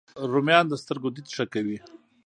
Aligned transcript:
رومیان 0.31 0.65
د 0.69 0.73
سترګو 0.81 1.07
دید 1.15 1.27
ښه 1.35 1.45
کوي 1.53 1.77